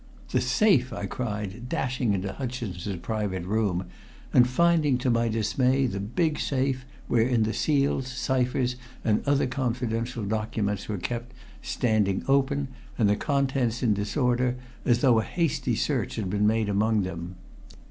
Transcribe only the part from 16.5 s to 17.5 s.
among them.